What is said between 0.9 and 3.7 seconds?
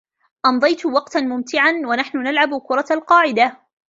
وقتاً ممتعاً و نحن نلعب كرة القاعدة.